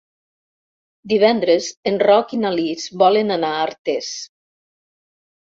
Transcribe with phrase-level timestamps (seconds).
[1.11, 4.11] Divendres en Roc i na Lis volen anar a Artés.